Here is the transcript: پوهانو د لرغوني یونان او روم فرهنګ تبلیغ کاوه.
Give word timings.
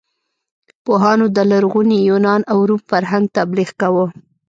پوهانو 0.83 1.25
د 1.35 1.37
لرغوني 1.51 1.97
یونان 2.09 2.41
او 2.51 2.57
روم 2.69 2.81
فرهنګ 2.89 3.25
تبلیغ 3.37 3.69
کاوه. 3.81 4.05